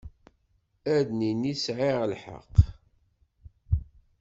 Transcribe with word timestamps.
Ad 0.95 1.07
nini 1.19 1.53
tesɛiḍ 1.55 1.99
lḥeqq. 2.11 2.55